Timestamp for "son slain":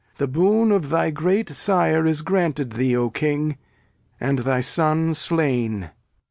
4.59-5.91